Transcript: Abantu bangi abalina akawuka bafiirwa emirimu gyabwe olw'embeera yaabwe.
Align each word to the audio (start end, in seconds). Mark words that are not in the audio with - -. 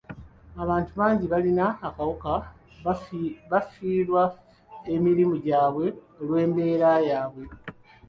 Abantu 0.63 0.91
bangi 0.99 1.23
abalina 1.27 1.65
akawuka 1.87 2.31
bafiirwa 3.51 4.21
emirimu 4.95 5.35
gyabwe 5.45 5.85
olw'embeera 6.21 6.91
yaabwe. 7.07 7.43